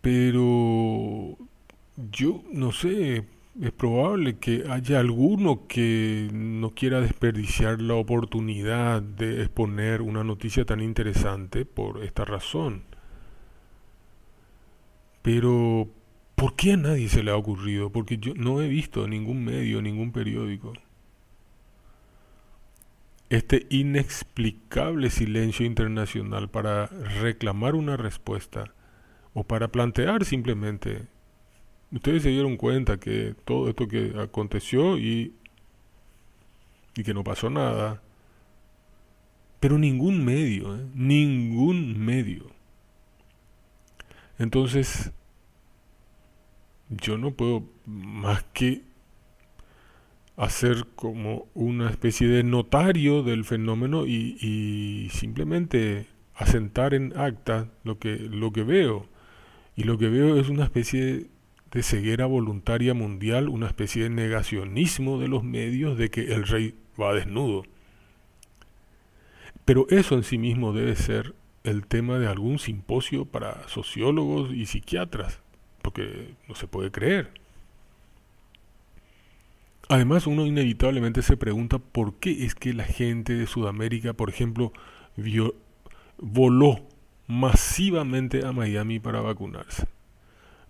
[0.00, 1.36] pero
[2.12, 3.24] yo no sé,
[3.60, 10.64] es probable que haya alguno que no quiera desperdiciar la oportunidad de exponer una noticia
[10.64, 12.82] tan interesante por esta razón.
[15.22, 15.88] Pero,
[16.34, 17.90] ¿por qué a nadie se le ha ocurrido?
[17.90, 20.74] Porque yo no he visto ningún medio, ningún periódico.
[23.28, 28.72] Este inexplicable silencio internacional para reclamar una respuesta
[29.34, 31.08] o para plantear simplemente
[31.92, 35.34] ustedes se dieron cuenta que todo esto que aconteció y,
[36.96, 38.02] y que no pasó nada.
[39.60, 40.86] Pero ningún medio, ¿eh?
[40.94, 42.50] ningún medio.
[44.38, 45.12] Entonces,
[46.90, 48.82] yo no puedo más que
[50.36, 57.68] a ser como una especie de notario del fenómeno y, y simplemente asentar en acta
[57.84, 59.06] lo que, lo que veo.
[59.74, 61.28] Y lo que veo es una especie
[61.76, 66.74] de ceguera voluntaria mundial, una especie de negacionismo de los medios de que el rey
[66.98, 67.64] va desnudo.
[69.66, 71.34] Pero eso en sí mismo debe ser
[71.64, 75.42] el tema de algún simposio para sociólogos y psiquiatras,
[75.82, 77.30] porque no se puede creer.
[79.90, 84.72] Además, uno inevitablemente se pregunta por qué es que la gente de Sudamérica, por ejemplo,
[86.16, 86.88] voló
[87.26, 89.86] masivamente a Miami para vacunarse.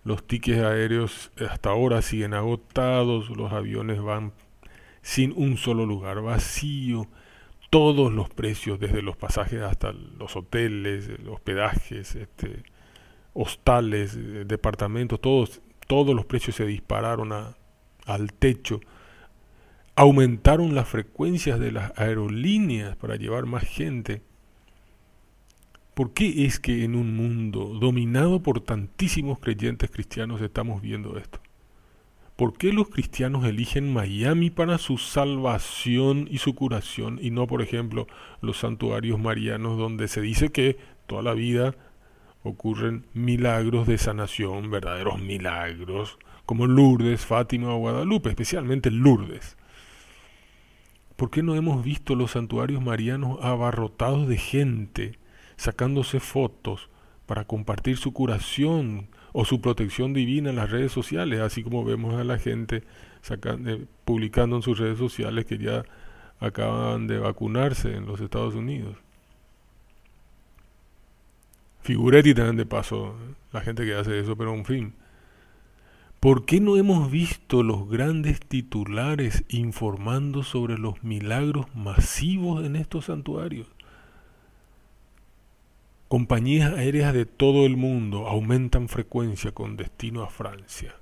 [0.07, 4.31] Los tickets aéreos hasta ahora siguen agotados, los aviones van
[5.01, 7.07] sin un solo lugar vacío,
[7.69, 12.63] todos los precios, desde los pasajes hasta los hoteles, hospedajes, este,
[13.33, 17.33] hostales, eh, departamentos, todos, todos los precios se dispararon
[18.05, 18.79] al techo.
[19.97, 24.21] Aumentaron las frecuencias de las aerolíneas para llevar más gente.
[25.97, 31.39] ¿Por qué es que en un mundo dominado por tantísimos creyentes cristianos estamos viendo esto?
[32.35, 37.63] ¿Por qué los cristianos eligen Miami para su salvación y su curación y no, por
[37.63, 38.05] ejemplo,
[38.41, 41.73] los santuarios marianos donde se dice que toda la vida
[42.43, 49.57] ocurren milagros de sanación, verdaderos milagros, como Lourdes, Fátima o Guadalupe, especialmente Lourdes?
[51.15, 55.17] ¿Por qué no hemos visto los santuarios marianos abarrotados de gente?
[55.57, 56.89] Sacándose fotos
[57.25, 62.15] para compartir su curación o su protección divina en las redes sociales, así como vemos
[62.15, 62.83] a la gente
[63.29, 65.83] eh, publicando en sus redes sociales que ya
[66.39, 68.95] acaban de vacunarse en los Estados Unidos.
[71.81, 73.15] Figuretti también de paso,
[73.51, 74.93] la gente que hace eso, pero en fin.
[76.19, 83.05] ¿Por qué no hemos visto los grandes titulares informando sobre los milagros masivos en estos
[83.05, 83.67] santuarios?
[86.07, 90.95] Compañías aéreas de todo el mundo aumentan frecuencia con destino a Francia.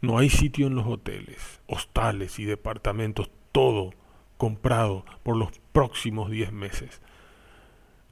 [0.00, 3.94] No hay sitio en los hoteles, hostales y departamentos, todo
[4.36, 7.00] comprado por los próximos 10 meses.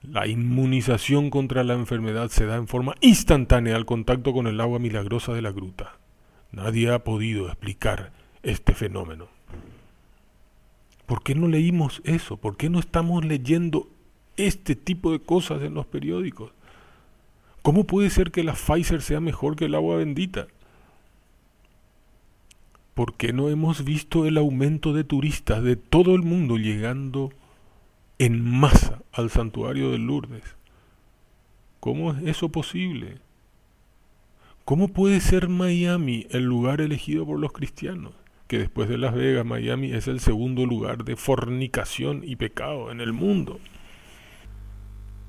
[0.03, 4.81] La inmunización contra la enfermedad se da en forma instantánea al contacto con el agua
[4.81, 5.97] milagrosa de la gruta.
[6.51, 8.12] Nadie ha podido explicar
[8.43, 9.29] este fenómeno.
[11.07, 12.37] ¿Por qué no leímos eso?
[12.37, 13.89] ¿Por qué no estamos leyendo
[14.37, 16.53] este tipo de cosas en los periódicos.
[17.62, 20.46] ¿Cómo puede ser que la Pfizer sea mejor que el agua bendita?
[22.94, 27.31] ¿Por qué no hemos visto el aumento de turistas de todo el mundo llegando
[28.18, 30.57] en masa al santuario de Lourdes?
[31.81, 33.18] ¿Cómo es eso posible?
[34.64, 38.14] ¿Cómo puede ser Miami el lugar elegido por los cristianos?
[38.49, 43.01] Que después de Las Vegas, Miami es el segundo lugar de fornicación y pecado en
[43.01, 43.61] el mundo.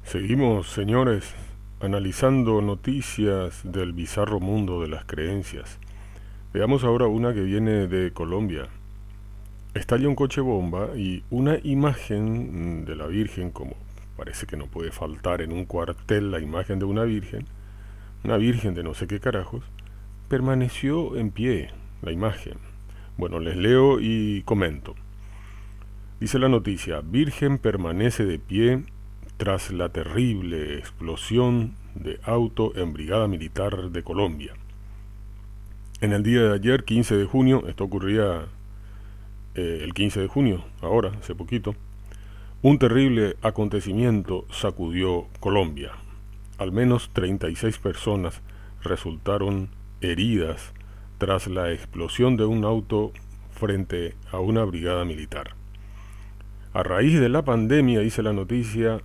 [0.07, 1.35] Seguimos, señores,
[1.81, 5.79] analizando noticias del bizarro mundo de las creencias.
[6.53, 8.69] Veamos ahora una que viene de Colombia.
[9.73, 13.75] Estalla un coche bomba y una imagen de la Virgen, como
[14.15, 17.45] parece que no puede faltar en un cuartel la imagen de una Virgen,
[18.23, 19.65] una Virgen de no sé qué carajos,
[20.29, 22.59] permaneció en pie la imagen.
[23.17, 24.95] Bueno, les leo y comento.
[26.21, 28.85] Dice la noticia, Virgen permanece de pie
[29.37, 34.53] tras la terrible explosión de auto en Brigada Militar de Colombia.
[36.01, 38.45] En el día de ayer, 15 de junio, esto ocurría
[39.55, 41.75] eh, el 15 de junio, ahora, hace poquito,
[42.63, 45.91] un terrible acontecimiento sacudió Colombia.
[46.57, 48.41] Al menos 36 personas
[48.83, 49.69] resultaron
[50.01, 50.73] heridas
[51.19, 53.11] tras la explosión de un auto
[53.51, 55.55] frente a una brigada militar.
[56.73, 59.01] A raíz de la pandemia, dice la noticia,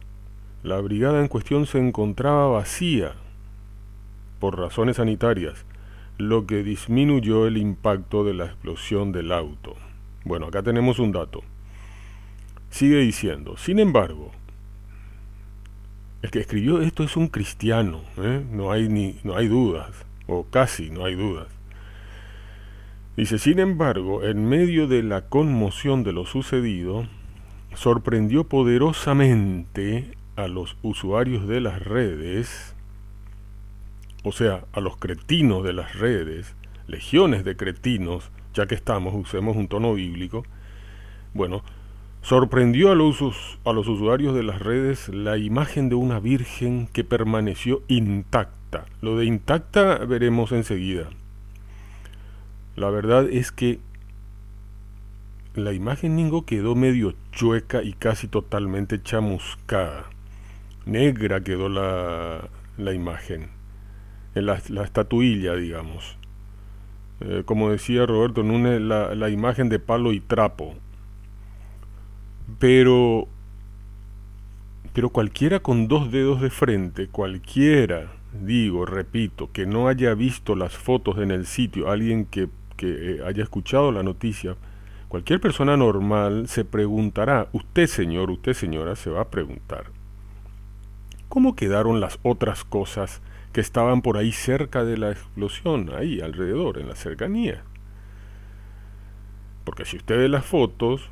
[0.62, 3.14] la brigada en cuestión se encontraba vacía
[4.38, 5.64] por razones sanitarias,
[6.18, 9.74] lo que disminuyó el impacto de la explosión del auto.
[10.24, 11.42] Bueno, acá tenemos un dato.
[12.70, 14.30] Sigue diciendo, sin embargo,
[16.22, 18.44] el que escribió esto es un cristiano, ¿eh?
[18.50, 19.90] no, hay ni, no hay dudas,
[20.26, 21.48] o casi no hay dudas.
[23.16, 27.06] Dice, sin embargo, en medio de la conmoción de lo sucedido,
[27.74, 32.74] sorprendió poderosamente a los usuarios de las redes,
[34.24, 36.54] o sea, a los cretinos de las redes,
[36.86, 40.44] legiones de cretinos, ya que estamos, usemos un tono bíblico,
[41.34, 41.62] bueno,
[42.22, 47.04] sorprendió a los, a los usuarios de las redes la imagen de una virgen que
[47.04, 48.86] permaneció intacta.
[49.00, 51.08] Lo de intacta veremos enseguida.
[52.76, 53.80] La verdad es que
[55.54, 60.11] la imagen Ningo quedó medio chueca y casi totalmente chamuscada.
[60.86, 63.48] Negra quedó la, la imagen,
[64.34, 66.16] en la, estatuilla, digamos.
[67.20, 70.74] Eh, como decía Roberto Núñez, la, la imagen de palo y trapo.
[72.58, 73.28] Pero,
[74.92, 80.76] pero cualquiera con dos dedos de frente, cualquiera, digo, repito, que no haya visto las
[80.76, 84.56] fotos en el sitio, alguien que, que eh, haya escuchado la noticia,
[85.08, 89.86] cualquier persona normal se preguntará, usted señor, usted señora, se va a preguntar,
[91.32, 93.22] ¿cómo quedaron las otras cosas
[93.54, 97.62] que estaban por ahí cerca de la explosión, ahí alrededor, en la cercanía?
[99.64, 101.08] Porque si usted ve las fotos,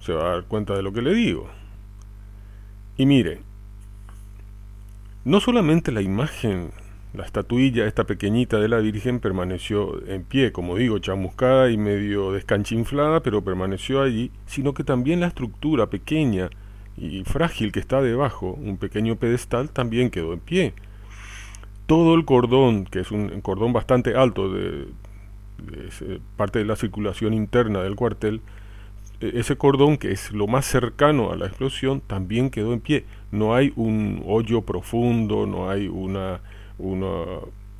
[0.00, 1.50] se va a dar cuenta de lo que le digo.
[2.96, 3.42] Y mire,
[5.26, 6.70] no solamente la imagen,
[7.12, 12.32] la estatuilla, esta pequeñita de la Virgen permaneció en pie, como digo, chamuscada y medio
[12.32, 16.48] descanchinflada, pero permaneció allí, sino que también la estructura pequeña
[16.96, 20.74] y frágil que está debajo, un pequeño pedestal, también quedó en pie.
[21.86, 24.88] Todo el cordón, que es un cordón bastante alto de,
[26.36, 28.40] parte de la circulación interna del cuartel,
[29.20, 33.04] e-, ese cordón, que es lo más cercano a la explosión, también quedó en pie.
[33.30, 36.40] No hay un hoyo profundo, no hay una,
[36.78, 37.24] una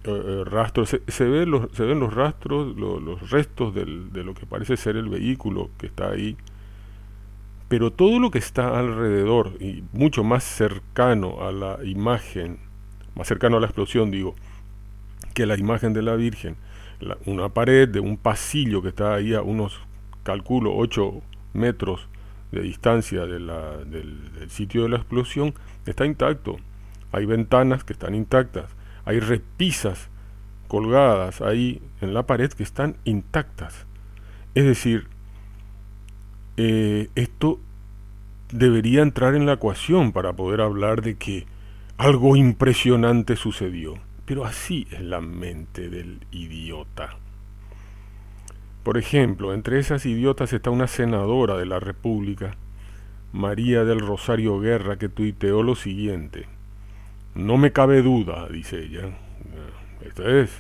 [0.05, 0.87] eh, eh, rastro.
[0.87, 4.97] Se, ve los, se ven los rastros, los restos del, de lo que parece ser
[4.97, 6.37] el vehículo que está ahí.
[7.73, 12.59] Pero todo lo que está alrededor y mucho más cercano a la imagen,
[13.15, 14.35] más cercano a la explosión, digo,
[15.33, 16.57] que la imagen de la Virgen,
[17.25, 19.81] una pared de un pasillo que está ahí a unos,
[20.23, 21.23] calculo, 8
[21.55, 22.09] metros
[22.51, 25.55] de distancia de la, del, sitio de la explosión
[25.87, 26.59] está intacto.
[27.11, 28.67] Hay ventanas que están intactas,
[29.07, 30.11] hay repisas
[30.69, 33.87] colgadas ahí en la pared que están intactas.
[34.55, 35.07] Es decir,
[36.57, 37.59] eh, esto
[38.53, 41.47] debería entrar en la ecuación para poder hablar de que
[41.97, 43.95] algo impresionante sucedió.
[44.25, 47.17] Pero así es la mente del idiota.
[48.83, 52.57] Por ejemplo, entre esas idiotas está una senadora de la República,
[53.33, 56.47] María del Rosario Guerra, que tuiteó lo siguiente.
[57.35, 59.17] No me cabe duda, dice ella.
[60.05, 60.51] Esto es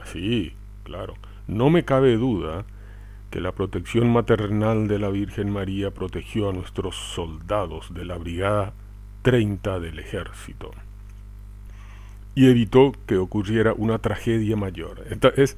[0.00, 0.54] así,
[0.84, 1.14] claro.
[1.46, 2.64] No me cabe duda
[3.32, 8.74] que la protección maternal de la Virgen María protegió a nuestros soldados de la Brigada
[9.22, 10.70] 30 del Ejército
[12.34, 15.04] y evitó que ocurriera una tragedia mayor.
[15.10, 15.56] Esta es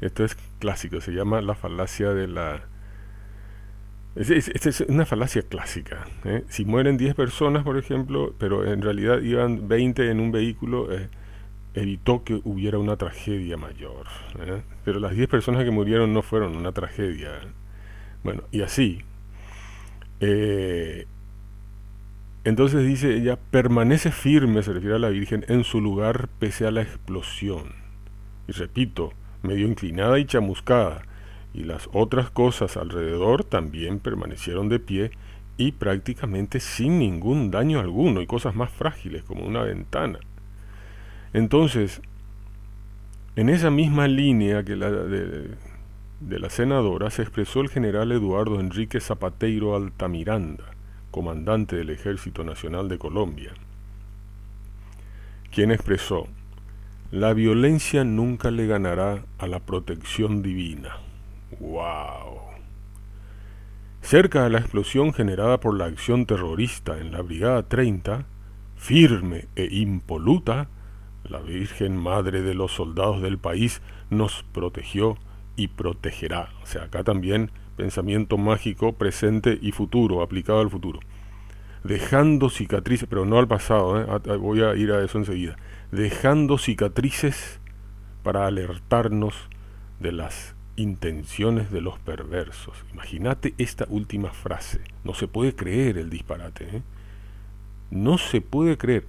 [0.00, 2.62] esto es clásico, se llama la falacia de la...
[4.16, 6.06] Es, una falacia clásica.
[6.24, 6.42] ¿eh?
[6.48, 11.08] Si mueren 10 personas, por ejemplo, pero en realidad iban 20 en un vehículo, eh,
[11.80, 14.06] evitó que hubiera una tragedia mayor.
[14.38, 14.62] ¿eh?
[14.84, 17.32] Pero las 10 personas que murieron no fueron una tragedia.
[18.22, 19.02] Bueno, y así.
[22.44, 26.70] entonces dice ella, permanece firme, se refiere a la Virgen, en su lugar pese a
[26.70, 27.74] la explosión.
[28.48, 29.12] Y repito,
[29.42, 31.02] medio inclinada y chamuscada,
[31.52, 35.10] y las otras cosas alrededor también permanecieron de pie
[35.56, 40.18] y prácticamente sin ningún daño alguno, y cosas más frágiles como una ventana.
[41.32, 42.02] Entonces,
[43.36, 45.50] en esa misma línea que la de,
[46.20, 50.64] de la senadora se expresó el general Eduardo Enrique Zapateiro Altamiranda,
[51.10, 53.52] comandante del Ejército Nacional de Colombia,
[55.50, 56.28] quien expresó,
[57.10, 60.98] la violencia nunca le ganará a la protección divina.
[61.58, 62.38] ¡Wow!
[64.00, 68.26] Cerca de la explosión generada por la acción terrorista en la Brigada 30,
[68.76, 70.68] firme e impoluta,
[71.30, 75.16] la Virgen Madre de los soldados del país nos protegió
[75.56, 76.50] y protegerá.
[76.62, 81.00] O sea, acá también pensamiento mágico, presente y futuro, aplicado al futuro.
[81.84, 84.36] Dejando cicatrices, pero no al pasado, ¿eh?
[84.36, 85.56] voy a ir a eso enseguida
[85.90, 87.58] dejando cicatrices
[88.22, 89.34] para alertarnos
[89.98, 92.74] de las intenciones de los perversos.
[92.92, 94.80] Imagínate esta última frase.
[95.04, 96.76] No se puede creer el disparate.
[96.76, 96.82] ¿eh?
[97.90, 99.04] No se puede creer.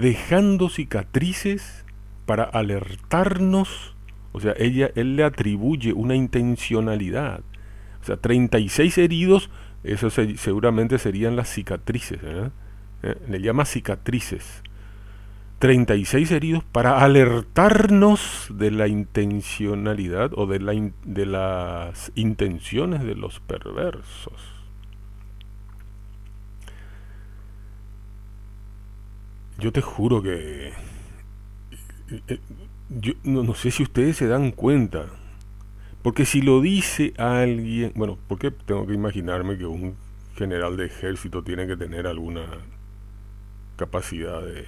[0.00, 1.84] Dejando cicatrices
[2.26, 3.94] para alertarnos.
[4.32, 7.40] O sea, ella, él le atribuye una intencionalidad.
[8.00, 9.50] O sea, 36 heridos,
[9.84, 12.20] eso seguramente serían las cicatrices.
[12.22, 12.50] ¿eh?
[13.28, 14.62] Le llama cicatrices
[15.62, 20.72] 36 heridos para alertarnos de la intencionalidad o de, la
[21.04, 24.51] de las intenciones de los perversos.
[29.58, 30.72] Yo te juro que...
[32.28, 32.38] Eh,
[32.90, 35.06] yo no, no sé si ustedes se dan cuenta,
[36.02, 39.96] Porque si lo dice alguien, bueno, ¿por qué tengo que imaginarme que un
[40.36, 42.44] general de ejército tiene que tener alguna
[43.76, 44.66] capacidad de...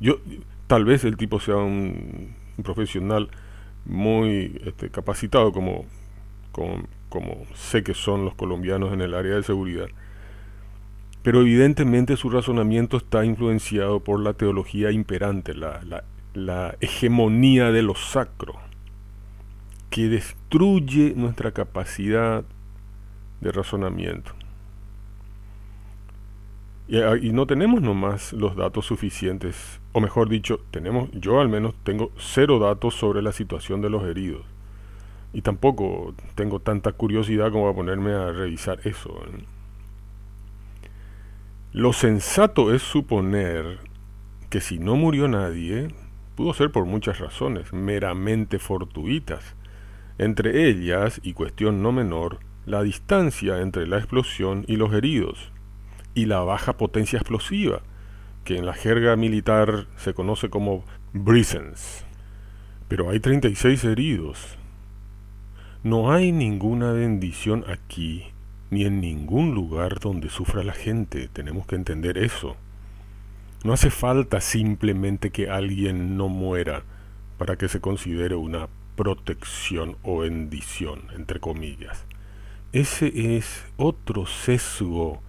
[0.00, 0.18] Yo,
[0.66, 3.28] tal vez el tipo sea un, profesional
[3.84, 5.84] muy este, capacitado como,
[6.52, 9.86] como, como sé que son los colombianos en el área de seguridad,
[11.24, 16.04] pero evidentemente su razonamiento está influenciado por la teología imperante, la, la,
[16.34, 18.56] la hegemonía de lo sacro,
[19.88, 22.44] que destruye nuestra capacidad
[23.40, 24.32] de razonamiento.
[26.88, 31.48] Y, ah, y, no tenemos nomás los datos suficientes, o mejor dicho, tenemos, yo al
[31.48, 34.42] menos tengo cero datos sobre la situación de los heridos.
[35.32, 39.18] Y tampoco tengo tanta curiosidad como a ponerme a revisar eso.
[41.74, 43.80] Lo sensato es suponer
[44.48, 45.88] que si no murió nadie,
[46.36, 49.56] pudo ser por muchas razones, meramente fortuitas,
[50.16, 55.50] entre ellas, y cuestión no menor, la distancia entre la explosión y los heridos,
[56.14, 57.82] y la baja potencia explosiva,
[58.44, 62.04] que en la jerga militar se conoce como brisens.
[62.86, 64.58] Pero hay 36 heridos.
[65.82, 68.32] No hay ninguna bendición aquí
[68.74, 71.28] ni en ningún lugar donde sufra la gente.
[71.28, 72.56] Tenemos que entender eso.
[73.62, 76.82] No hace falta simplemente que alguien no muera
[77.38, 82.04] para que se considere una protección o bendición, entre comillas.
[82.72, 85.22] Ese es otro sesgo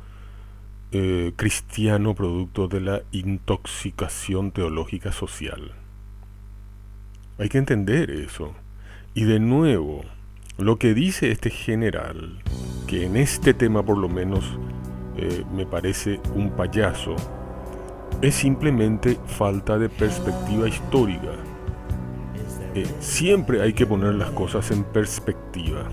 [0.91, 5.72] eh, cristiano producto de la intoxicación teológica social.
[7.38, 8.56] Hay que entender eso.
[9.14, 10.04] Y de nuevo,
[10.58, 12.41] lo que dice este general,
[12.88, 14.58] que en este tema por lo menos
[15.18, 17.16] eh, me parece un payaso,
[18.22, 21.32] es simplemente falta de perspectiva histórica.
[22.74, 25.84] Eh, siempre hay que poner las cosas en perspectiva.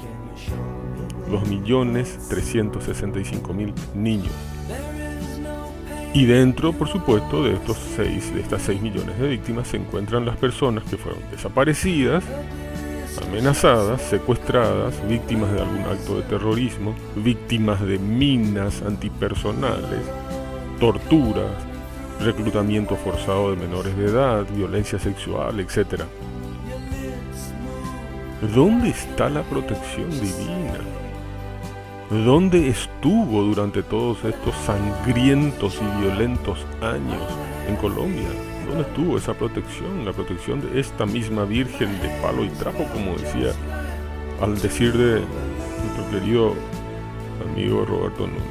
[1.30, 4.53] 2.365.000 niños.
[6.14, 10.24] Y dentro, por supuesto, de estos seis, de estas 6 millones de víctimas se encuentran
[10.24, 12.22] las personas que fueron desaparecidas,
[13.26, 20.02] amenazadas, secuestradas, víctimas de algún acto de terrorismo, víctimas de minas antipersonales,
[20.78, 21.50] torturas,
[22.20, 26.02] reclutamiento forzado de menores de edad, violencia sexual, etc.
[28.54, 30.78] ¿Dónde está la protección divina?
[32.22, 37.20] ¿Dónde estuvo durante todos estos sangrientos y violentos años
[37.68, 38.28] en Colombia?
[38.68, 40.04] ¿Dónde estuvo esa protección?
[40.04, 43.50] La protección de esta misma Virgen de palo y trapo, como decía
[44.40, 45.22] al decir de
[45.82, 46.54] nuestro querido
[47.50, 48.42] amigo Roberto Núñez.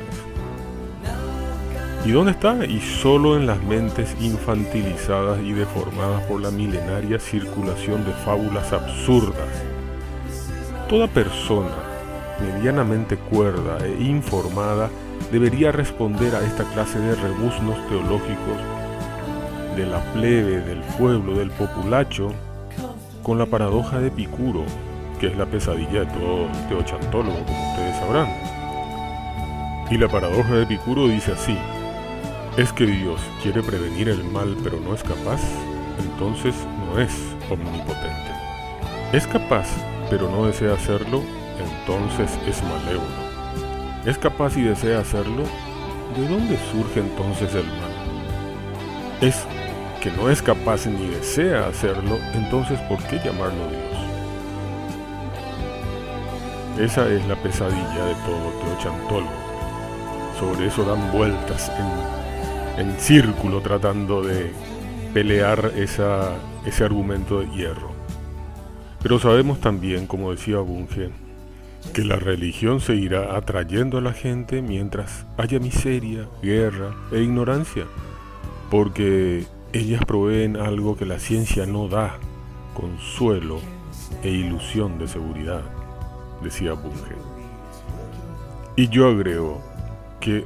[2.05, 2.66] ¿Y dónde está?
[2.66, 9.64] Y solo en las mentes infantilizadas y deformadas por la milenaria circulación de fábulas absurdas.
[10.89, 11.83] Toda persona
[12.40, 14.90] medianamente cuerda e informada
[15.32, 18.58] debería responder a esta clase de rebuznos teológicos
[19.76, 22.32] de la plebe, del pueblo, del populacho,
[23.24, 24.64] con la paradoja de Picuro,
[25.20, 28.28] que es la pesadilla de todo teochantólogo, como ustedes sabrán.
[29.90, 31.58] Y la paradoja de Picuro dice así,
[32.58, 35.42] es que Dios quiere prevenir el mal pero no es capaz,
[36.00, 36.54] entonces
[36.86, 37.12] no es
[37.50, 38.32] omnipotente.
[39.12, 39.68] Es capaz
[40.10, 41.24] pero no desea hacerlo,
[41.64, 43.24] entonces es malévolo.
[44.05, 45.43] ¿Es capaz y desea hacerlo?
[46.18, 47.93] ¿De dónde surge entonces el mal?
[49.22, 49.45] Es
[50.01, 53.93] que no es capaz ni desea hacerlo, entonces ¿por qué llamarlo Dios?
[56.91, 59.32] Esa es la pesadilla de todo teochantólogo.
[60.39, 61.72] Sobre eso dan vueltas
[62.78, 64.51] en, en círculo tratando de
[65.14, 66.32] pelear esa,
[66.66, 67.91] ese argumento de hierro.
[69.01, 71.11] Pero sabemos también, como decía Bunge,
[71.94, 77.86] que la religión seguirá atrayendo a la gente mientras haya miseria, guerra e ignorancia,
[78.70, 82.18] porque ellas proveen algo que la ciencia no da,
[82.74, 83.60] consuelo
[84.24, 85.62] e ilusión de seguridad,
[86.42, 87.16] decía Bunge.
[88.76, 89.62] Y yo agrego
[90.20, 90.46] que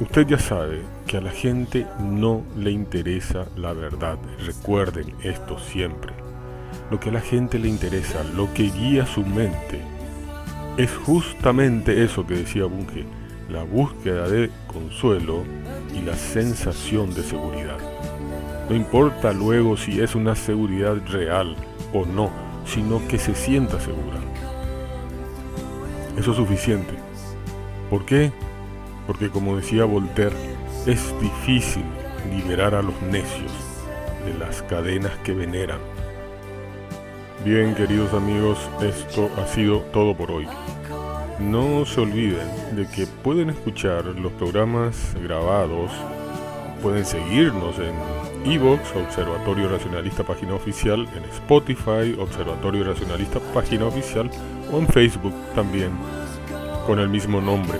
[0.00, 4.16] Usted ya sabe que a la gente no le interesa la verdad.
[4.46, 6.14] Recuerden esto siempre.
[6.90, 9.82] Lo que a la gente le interesa, lo que guía su mente,
[10.80, 13.04] es justamente eso que decía Bunge,
[13.50, 15.44] la búsqueda de consuelo
[15.94, 17.76] y la sensación de seguridad.
[18.68, 21.54] No importa luego si es una seguridad real
[21.92, 22.30] o no,
[22.64, 24.20] sino que se sienta segura.
[26.16, 26.94] Eso es suficiente.
[27.90, 28.32] ¿Por qué?
[29.06, 30.36] Porque como decía Voltaire,
[30.86, 31.84] es difícil
[32.30, 33.52] liberar a los necios
[34.24, 35.80] de las cadenas que veneran.
[37.44, 40.46] Bien, queridos amigos, esto ha sido todo por hoy.
[41.38, 45.90] No se olviden de que pueden escuchar los programas grabados,
[46.82, 47.94] pueden seguirnos en
[48.50, 54.30] Evox, Observatorio Racionalista Página Oficial, en Spotify, Observatorio Racionalista Página Oficial,
[54.70, 55.92] o en Facebook también,
[56.86, 57.78] con el mismo nombre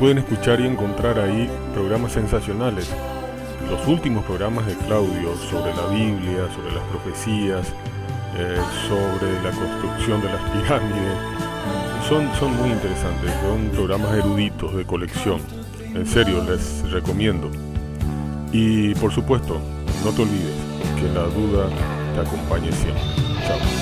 [0.00, 2.90] pueden escuchar y encontrar ahí programas sensacionales.
[3.70, 7.68] Los últimos programas de Claudio sobre la Biblia, sobre las profecías,
[8.36, 8.58] eh,
[8.88, 11.16] sobre la construcción de las pirámides,
[12.08, 15.40] son, son muy interesantes, son programas eruditos de colección.
[15.94, 17.48] En serio, les recomiendo.
[18.52, 19.60] Y por supuesto,
[20.04, 20.56] no te olvides
[20.96, 21.68] que la duda
[22.14, 23.02] te acompañe siempre.
[23.46, 23.79] Chao.